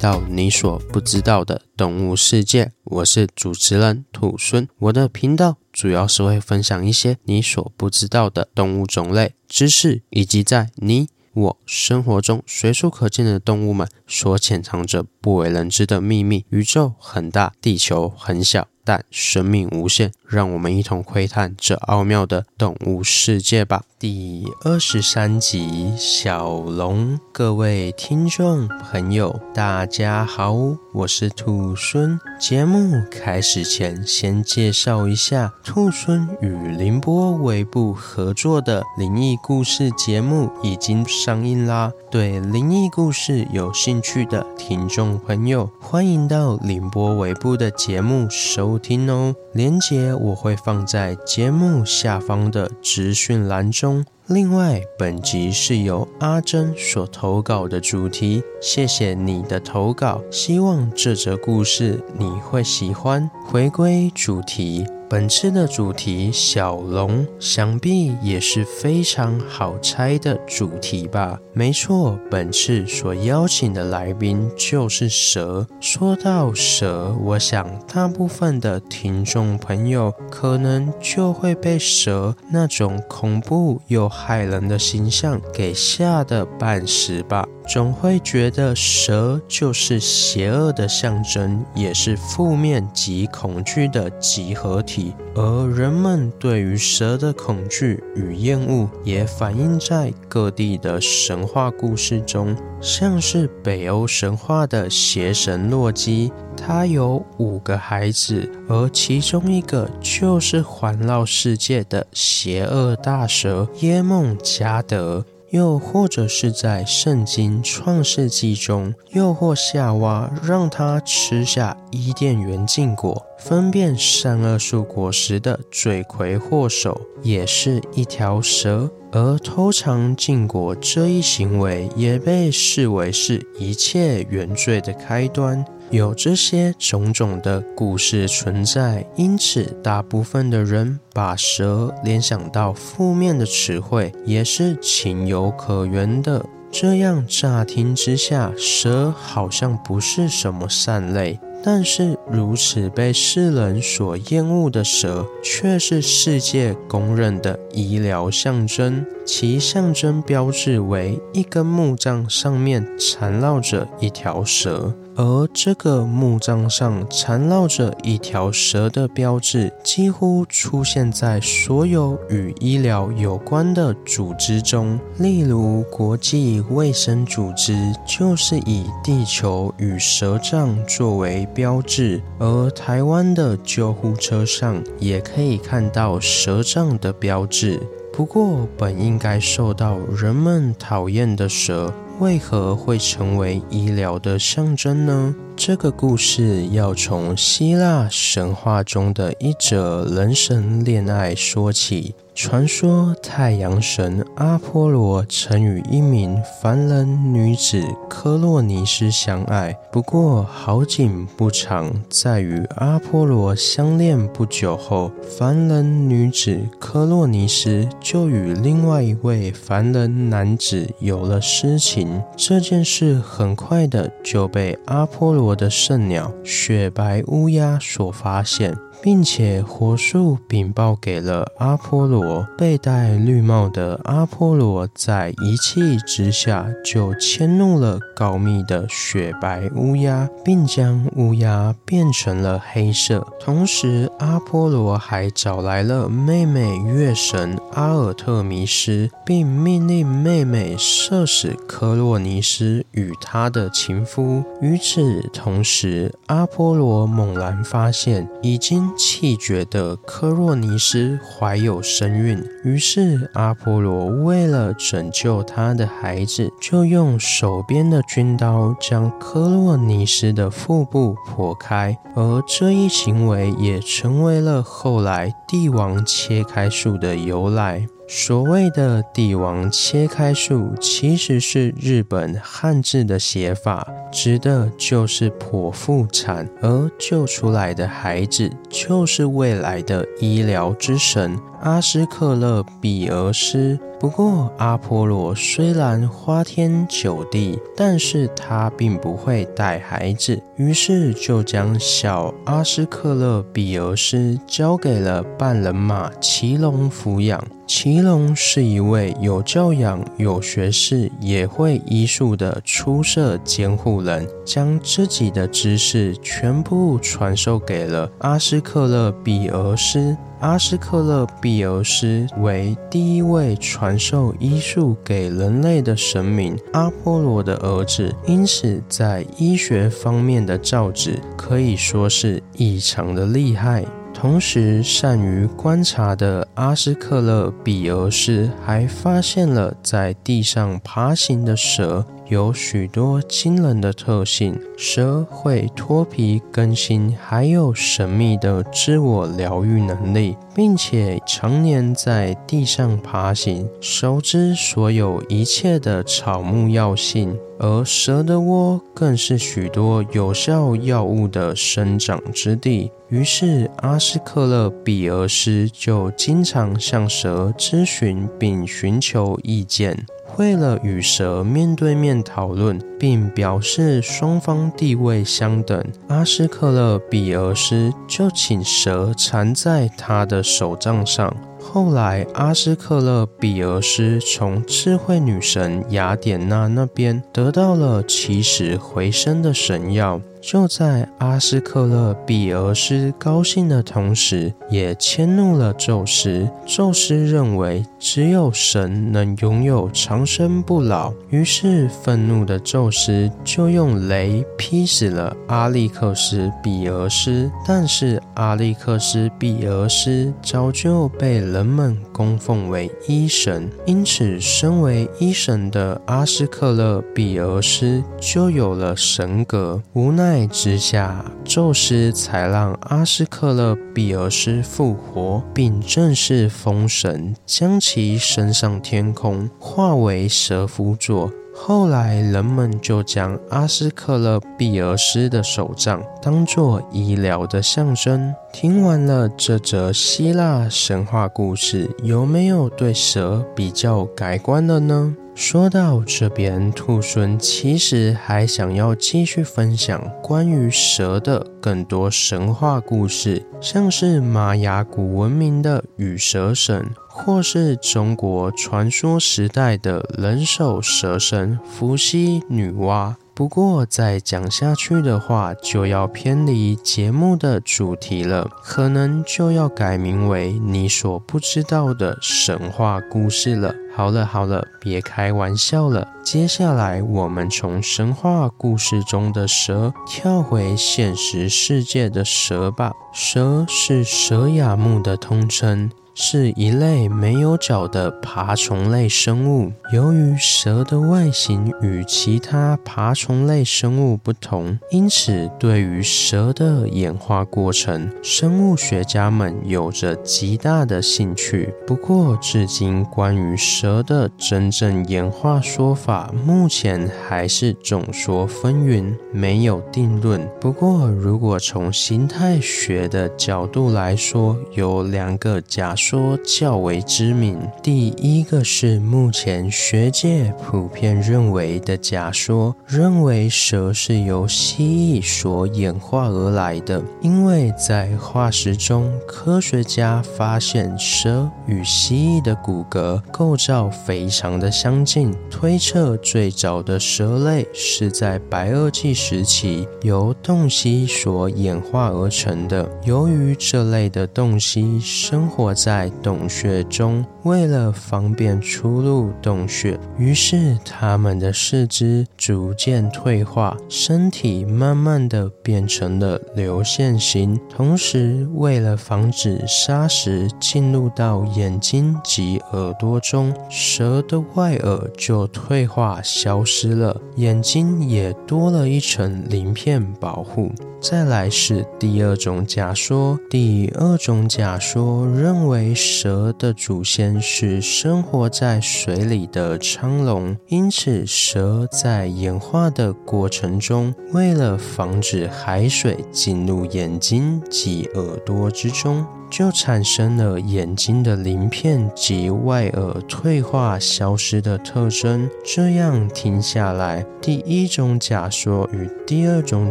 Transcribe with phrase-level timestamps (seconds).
[0.00, 4.66] 到你所不知道的动物世界，我是主持人土孙。
[4.78, 16.44] 我的频道主要是会分享一些你所不知道的动物种类知识，以及在你我生活中随处可见的动物们所潜藏着不为人知的秘密。
[16.50, 18.68] 宇宙很大，地球很小。
[18.82, 23.82] 但生命无限，让我们一同窥探这奥妙的动物世界吧。
[23.98, 30.56] 第二十三集，小龙，各位听众朋友，大家好，
[30.94, 32.18] 我是兔孙。
[32.40, 41.92] 节目开始前，先介绍一下兔孙与凌波微步合作的灵异故事节目已经上映啦。
[42.10, 49.34] 对灵异故事有兴趣的听众朋友，欢迎到凌波微步的节目收听哦。
[49.52, 54.04] 连接我会放在节目下方的资讯栏中。
[54.26, 63.28] 另外，本集是由阿珍所投稿的主题，谢谢你的投稿，希望这则故事你会喜欢。
[63.44, 64.86] 回归主题。
[65.10, 71.36] 本次的主题小龙，想必也是非常好猜的主题吧？
[71.52, 75.66] 没错，本次所邀请的来宾就是蛇。
[75.80, 87.44] 说到蛇，我想大部分的听众朋友可能就会被蛇那种恐怖又骇人的形象给吓得半死吧。
[87.68, 95.14] 总会觉得蛇就是邪恶的象征，也是负面及恐惧的集合体。
[95.36, 115.24] 而人们对于蛇的恐惧与厌恶，也反映在各地的神话故事中，像是北欧神话的邪神洛基，他有五个孩子，而其中一个就是环绕世界的邪恶大蛇耶梦加德。
[115.50, 128.90] 又或者是在圣经创世纪中，诱惑夏娃，让她吃下伊甸园禁果，分辨善恶树果实的罪魁祸首，也是一条蛇。
[129.12, 135.64] 而偷尝禁果这一行为，也被视为是一切原罪的开端。
[135.90, 146.46] 有这些种种的故事存在，因此大部分的人把蛇联想到负面的词汇，也是情有可原的。
[146.70, 151.40] 这样乍听之下，蛇好像不是什么善类。
[151.62, 159.04] 但是，如此被世人所厌恶的蛇，却是世界公认的医疗象征。
[159.26, 164.94] 其象征标志为一根木杖，上面缠绕着一条蛇。
[165.16, 187.80] 而这个木杖上缠绕着一条蛇的标志，几乎出现在所有与医疗有关的组织中，例如国际卫生组织就是以地球与蛇杖作为标志，而台湾的救护车上也可以看到蛇杖的标志。
[188.12, 191.92] 不过，本应该受到人们讨厌的蛇。
[192.20, 195.34] 为何会成为医疗的象征呢？
[195.56, 202.14] 这个故事要从希腊神话中的一者人神恋爱说起。
[202.42, 222.22] 传说太阳神阿波罗曾与一名凡人女子科洛尼斯相爱，不过好景不长，在与阿波罗相恋不久后，凡人女子科洛尼斯就与另外一位凡人男子有了私情。
[222.38, 228.74] 这件事很快的就被阿波罗的圣鸟雪白乌鸦所发现。
[229.02, 232.46] 并且火速禀报给了阿波罗。
[232.56, 243.26] 被戴绿帽的阿波罗在一气之下就迁怒了告密的雪白乌鸦，并将乌鸦变成了黑色。
[243.40, 254.42] 同时，阿波罗还找来了妹妹月神阿尔特弥斯，并命令妹妹射死科洛尼斯与他的情夫。
[254.60, 258.89] 与此同时，阿波罗猛然发现已经。
[258.96, 277.86] 气绝的科洛尼斯怀有身孕，于是阿波罗为了拯救他的孩子，就用手边的军刀将科洛尼斯的腹部剖开，而这一行为也成为了后来帝王切开术的由来。
[278.12, 293.78] 所谓的帝王切开术，其实是日本汉字的写法，指的就是剖腹产，而救出来的孩子就是未来的医疗之神阿斯克勒比俄斯。
[294.00, 307.40] 不过，阿波罗虽然花天酒地，但是他并不会带孩子，于是就将小阿斯克勒比俄斯交给了半人马奇隆抚养。
[307.72, 320.16] 奇隆是一位有教养、有学识、也会医术的出色监护人，将自己的知识全部传授给了阿斯克勒比俄斯。
[320.40, 333.84] 阿斯克勒比俄斯为第一位传授医术给人类的神明阿波罗的儿子，因此在医学方面的造诣可以说是异常的厉害。
[334.20, 342.04] 同时，善于观察的阿斯克勒比俄斯还发现了在地上爬行的蛇。
[342.30, 357.36] 有许多惊人的特性，蛇会脱皮更新，还有神秘的自我疗愈能力，并且常年在地上爬行，熟知所有一切的草木药性。
[357.58, 362.90] 而蛇的窝更是许多有效药物的生长之地。
[363.08, 370.06] 于是，阿斯克勒比俄斯就经常向蛇咨询并寻求意见。
[370.38, 381.34] 为了与蛇面对面讨论，并表示双方地位相等，阿斯克勒比俄斯就请蛇缠在他的手杖上。
[381.60, 390.20] 后来，阿斯克勒比俄斯从智慧女神雅典娜那边得到了起死回生的神药。
[390.40, 396.48] 就在阿斯克勒比俄斯高兴的同时，也迁怒了宙斯。
[396.66, 407.50] 宙斯认为只有神能拥有长生不老，于是愤怒的宙斯就用雷劈死了阿历克斯比俄斯。
[407.66, 419.82] 但是阿历克斯比俄斯早就被人们供奉为医神，因此身为医神的阿斯克勒比俄斯就有了神格。
[419.92, 420.29] 无奈。
[420.30, 431.32] 奈之下，宙斯才让阿斯克勒比俄斯复活，并正式封神，将其升上天空，化为蛇夫座。
[431.52, 438.32] 后来，人们就将阿斯克勒庇俄斯的手杖当作医疗的象征。
[438.52, 445.16] 听完了这则希腊神话故事，有没有对蛇比较改观了呢？
[445.40, 463.14] 说到这边，兔孙其实还想要继续分享关于蛇的更多神话故事，像是玛雅古文明的羽蛇神，或是中国传说时代的人首蛇神伏羲女娲。
[463.40, 473.74] 不过再讲下去的话，就要偏离节目的主题了，可能就要改名为你所不知道的神话故事了。
[473.96, 476.06] 好了好了，别开玩笑了。
[476.22, 482.92] 接下来我们从神话故事中的蛇跳回现实世界的蛇吧。
[483.14, 485.90] 蛇是蛇亚目的通称。
[486.14, 489.72] 是一类没有脚的爬虫类生物。
[489.92, 501.72] 由于蛇的外形与其他爬虫类生物不同，因此对于蛇的演化过程，生物学家们有着极大的兴趣。
[501.86, 510.46] 不过，至今关于蛇的真正演化说法，目前还是众说纷纭，没有定论。
[510.60, 516.30] 不过，如果从形态学的角度来说，有两个假说。
[516.44, 542.88] 较为知名，第一个是目前学界普遍认为的假说，认为蛇是由蜥蜴所演化而来的，因为在化石中，科学家发现蛇与蜥蜴的骨骼构造非常的相近，推测最早的蛇类是在白垩纪时期由洞悉所演化而成的。
[543.04, 557.58] 由于这类的洞悉生活在在洞穴中，为了方便出入洞穴，于是它们的四肢逐渐退化，身体慢慢的变成了流线型。
[557.68, 570.70] 同时，为了防止砂石进入到眼睛及耳朵中，蛇的外耳就退化消失了，眼睛也多了一层鳞片保护。
[571.00, 589.24] 再来是第二种假说，第二种假说认为为蛇的祖先是生活在水里的苍龙，因此蛇在演化的过程中，为了防止海水进入眼睛及耳朵之中。
[589.50, 595.50] 就产生了眼睛的鳞片及外耳退化消失的特征。
[595.64, 599.90] 这样听下来，第一种假说与第二种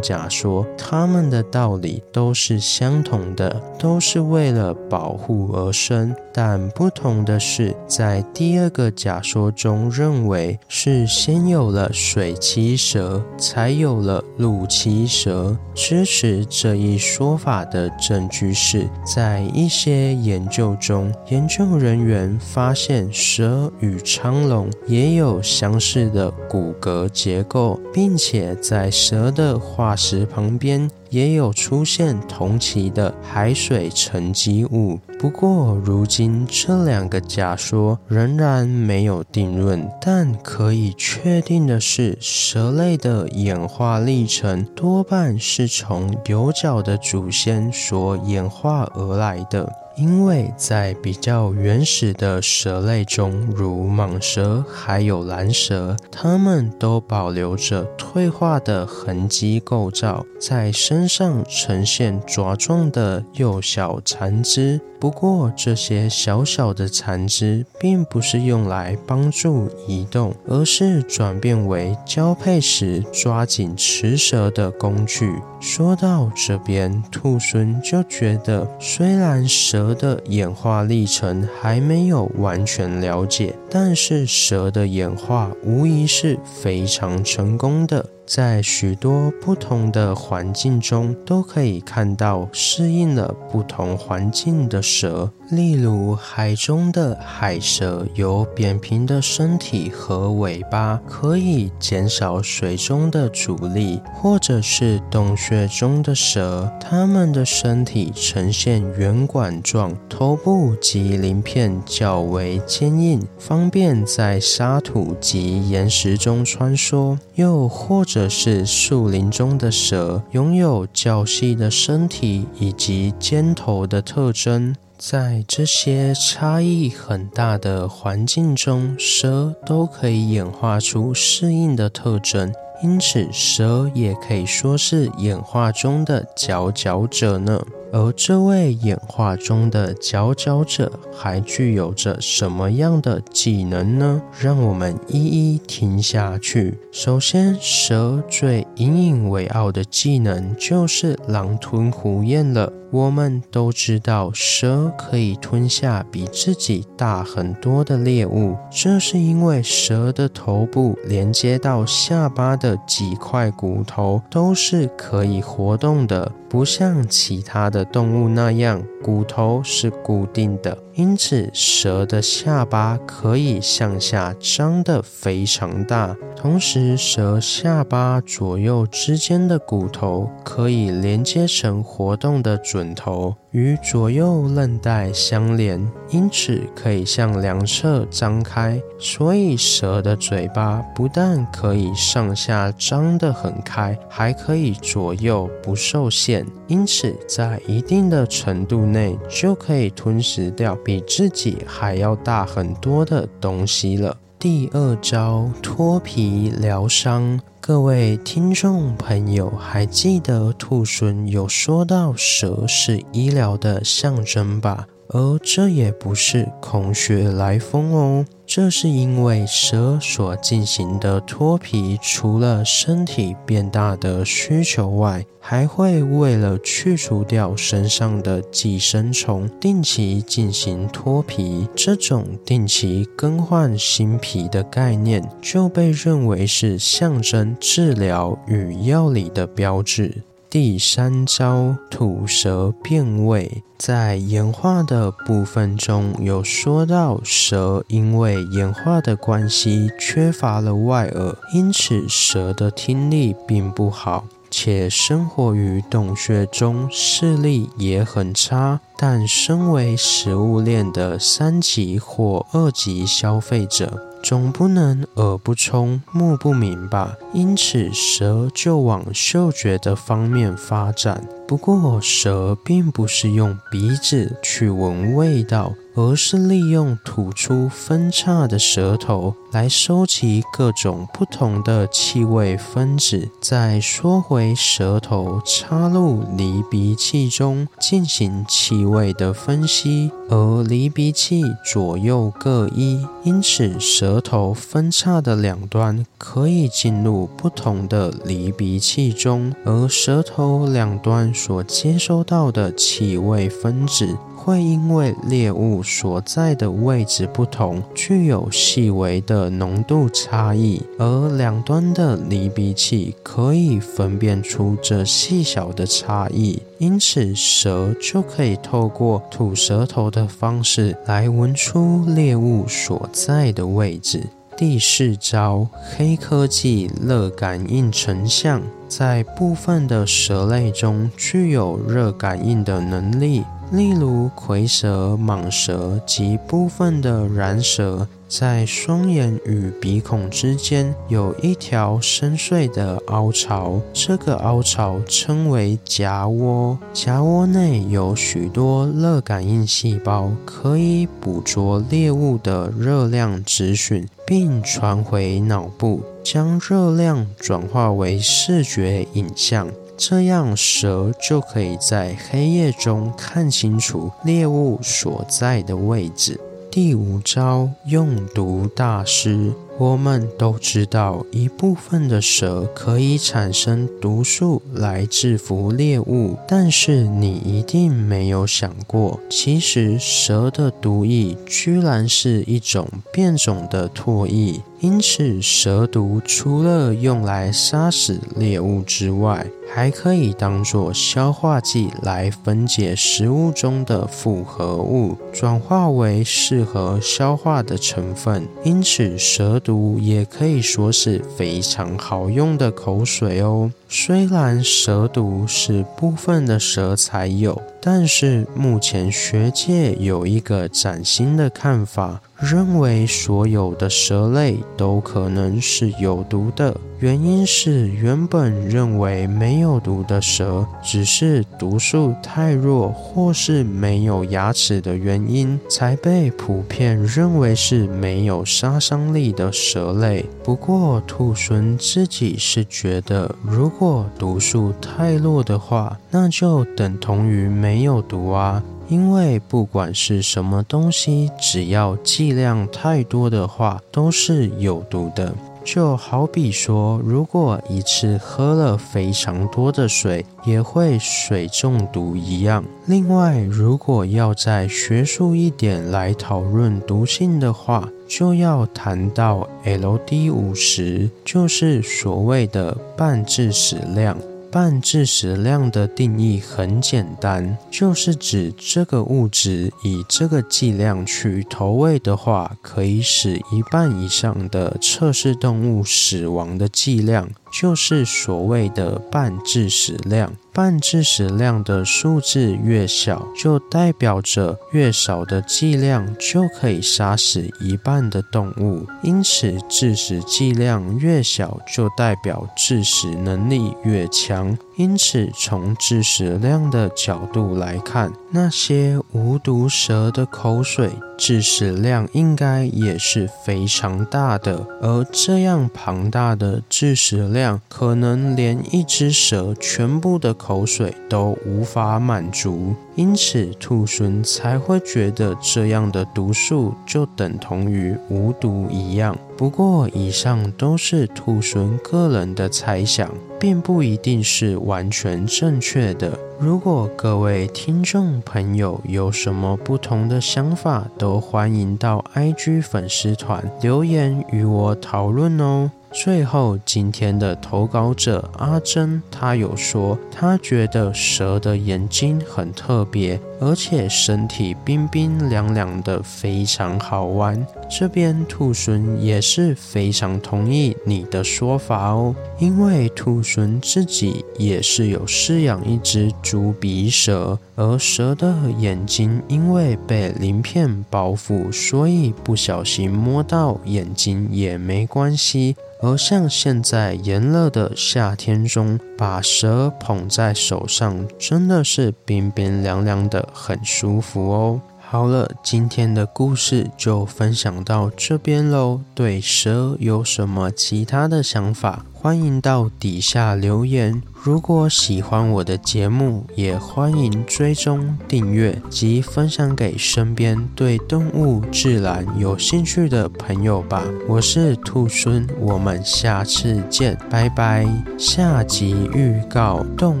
[0.00, 6.14] 假说，它们的道理都是相同的，都是为了保护而生。
[6.32, 15.58] 但不同的是，在第二个假说中，认为是先有了水栖蛇，才有了陆栖蛇。
[15.74, 30.90] 支持这一说法的证据是在一些研究中，研究人员发现蛇与沧龙也有相似的骨骼结构，并且在蛇的化石旁边。
[31.10, 39.86] 也有出现同期的海水沉积物，不过如今这两个假说仍然没有定论。
[40.00, 49.70] 但可以确定的是，蛇类的演化历程多半是从有脚的祖先所演化而来的。
[50.00, 64.80] 因为在比较原始的蛇类中，如蟒蛇还有蓝蛇，它们都保留着退化的痕迹构造，在身上呈现爪状的幼小残肢。
[64.98, 75.34] 不过，这些小小的残肢并不是用来帮助移动，而是转变为交配时抓紧雌蛇的工具。
[75.60, 88.06] 说到这边，兔孙就觉得，虽然蛇的演化历程还没有完全了解，但是蛇的演化无疑是非常成功的。
[88.32, 95.32] 在许多不同的环境中，都可以看到适应了不同环境的蛇。
[95.50, 124.74] 例如，海中的海蛇有扁平的身体和尾巴，可以减少水中的阻力；或者是洞穴中的蛇，它们的身体呈现圆管状，头部及鳞片较为坚硬，方便在沙土及岩石中穿梭；又或者是树林中的蛇，拥有较细的身体以及尖头的特征。
[124.98, 137.62] 在这些差异很大的环境中，蛇都可以演化出适应的特征，因此蛇也可以说是演化中的佼佼者呢。
[137.92, 144.22] 而这位演化中的佼佼者还具有着什么样的技能呢？
[144.38, 146.78] 让我们一一听下去。
[146.92, 152.72] 首先，蛇最引以为傲的技能就是狼吞虎咽了。
[152.92, 170.76] 我们都知道，蛇可以吞下比自己大很多的猎物，这是因为蛇的头部连接到下巴的几块骨头都是可以活动的，不像其他的动物那样，骨头是固定的。
[170.94, 183.34] 因此，蛇的下巴可以向下张得非常大，同时，蛇下巴左右之间的骨头可以连接成活动的准头。
[183.52, 188.80] 与左右韧带相连，因此可以向两侧张开。
[188.96, 196.46] 所以蛇的嘴巴不但可以上下张得很开，还可以左右不受限。
[196.68, 204.16] 因此，在一定的程度内，就可以吞食掉比自己还要大很多的东西了。
[204.38, 207.40] 第二招脱皮疗伤。
[207.60, 214.86] 各位听众朋友，还记得兔狲有说到蛇是医疗的象征吧？
[215.12, 231.66] 而这也不是空穴来风哦，这是因为蛇所进行的脱皮，除了身体变大的需求外，还会为了去除掉身上的寄生虫，定期进行脱皮。
[231.74, 240.22] 这种定期更换新皮的概念，就被认为是象征治疗与药理的标志。
[240.50, 243.62] 第三招，吐舌变位。
[243.78, 258.80] 在演化的部分中有说到，蛇因为演化的关系缺乏了外耳，因此蛇的听力并不好，且生活于洞穴中，视力也很差。
[258.98, 267.16] 但身为食物链的三级或二级消费者，总不能耳不聪、目不明吧？
[267.32, 271.26] 因此，蛇就往嗅觉的方面发展。
[271.50, 275.74] 不过，蛇并不是用鼻子去闻味道。
[275.96, 290.12] 而是利用吐出分叉的舌头来收集各种不同的气味分子，再缩回舌头插入离鼻器中进行气味的分析。
[290.28, 304.16] 而离鼻器左右各一，因此舌头分叉的两端可以进入不同的离鼻器中，而舌头两端所接收到的气味分子。
[304.42, 324.26] 会因为猎物所在的位置不同，具有细微的浓度差异，而两端的离鼻器可以分辨出这细小的差异，因此蛇就可以透过吐舌头的方式来闻出猎物所在的位置。
[324.56, 333.44] 第四招，黑科技热感应成像，在部分的蛇类中具有热感应的能力。
[333.70, 346.78] 例如蝰蛇、蟒蛇及部分的蚺蛇，在双眼与鼻孔之间有一条深邃的凹槽，这个凹槽称为颊窝。
[346.92, 359.66] 颊窝内有许多热感应细胞，可以捕捉猎物的热量资讯，并传回脑部，将热量转化为视觉影像。
[359.96, 366.40] 这样，蛇就可以在黑夜中看清楚猎物所在的位置。
[366.70, 369.52] 第五招，用毒大师。
[369.80, 384.60] 我们都知道，一部分的蛇可以产生毒素来制服猎物，但是你一定没有想过，其实蛇的毒液居然是一种变种的唾液。
[384.80, 398.48] 因此，蛇毒除了用来杀死猎物之外，还可以当作消化剂来分解食物中的复合物，转化为适合消化的成分。
[398.64, 399.69] 因此，蛇毒
[400.00, 403.70] 也可以说是非常好用的口水哦。
[403.92, 412.20] 虽然蛇毒是部分的蛇才有，但是目前学界有一个崭新的看法。
[412.40, 430.24] 认为所有的蛇类都可能是有毒的，原因是原本认为没有毒的蛇，只是毒素太弱或是没有牙齿的原因，才被普遍认为是没有杀伤力的蛇类。
[430.42, 438.62] 不过兔狲自己是觉得，如果或毒素太弱的话，那就等同于没有毒啊。
[438.88, 445.32] 因为不管是什么东西，只要剂量太多的话，都是有毒的。
[445.64, 452.64] 就好比说，如果一次喝了非常多的水，也会水中毒一样。
[452.86, 464.16] 另外，如果要再学术一点来讨论毒性的话，就要谈到 LD 五十，就是所谓的半致死量。
[464.52, 477.28] 半致死量的定义很简单，就是指这个物质以这个剂量去投喂的话，可以使一半以上的测试动物死亡的剂量。
[477.52, 488.86] 就是所谓的半致死量，半致死量的数字越小，就代表着越少的剂量就可以杀死一半的动物。
[489.02, 494.56] 因此，致死剂量越小，就代表致死能力越强。
[494.76, 504.66] 因此，从致死量的角度来看，那些无毒蛇的口水致死量应该也是非常大的。
[504.80, 512.74] 而这样庞大的致死量，可能连一只蛇全部的口水都无法满足。
[512.96, 519.16] 因此，兔狲才会觉得这样的毒素就等同于无毒一样。
[519.36, 526.18] 不过，以上都是兔狲个人的猜想，并不一定是完全正确的。
[526.38, 535.70] 如果各位听众朋友有什么不同的想法，都欢迎到 IG 粉丝团留言与我讨论哦。
[535.92, 543.20] 最后，今天的投稿者阿珍，她有说，她觉得蛇的眼睛很特别。
[543.40, 547.46] 而且身体冰冰凉凉的，非常好玩。
[547.70, 565.56] 这边兔狲也是非常同意你的说法哦，因为兔狲自己也是有饲养一只猪鼻蛇，而蛇的眼睛因为被鳞片包覆，所以不小心摸到眼睛也没关系。
[565.82, 574.60] 而像现在炎热的夏天中，把蛇捧在手上，真的是冰冰凉凉的，很舒服哦。
[574.78, 578.80] 好了，今天的故事就分享到这边喽。
[578.92, 581.84] 对蛇有什么其他的想法？
[581.92, 584.02] 欢迎到底下留言。
[584.14, 593.84] 如果喜欢我的节目，也欢迎追踪订阅及分享给身边对动物自然有兴趣的朋友吧。
[594.08, 597.64] 我是兔孙，我们下次见，拜拜。
[597.96, 600.00] 下集预告：动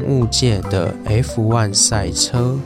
[0.00, 2.58] 物界的 F1 赛车。